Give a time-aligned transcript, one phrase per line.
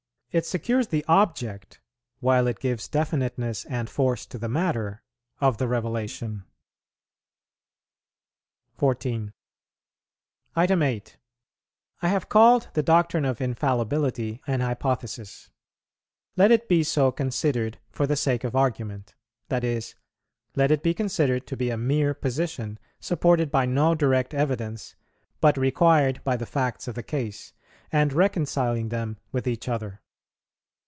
[0.33, 1.81] It secures the object,
[2.21, 5.03] while it gives definiteness and force to the matter,
[5.41, 6.45] of the Revelation.
[8.77, 9.33] 14.
[10.55, 11.17] 8.
[12.01, 15.49] I have called the doctrine of Infallibility an hypothesis:
[16.37, 19.13] let it be so considered for the sake of argument,
[19.49, 19.95] that is,
[20.55, 24.95] let it be considered to be a mere position, supported by no direct evidence,
[25.41, 27.51] but required by the facts of the case,
[27.91, 29.99] and reconciling them with each other.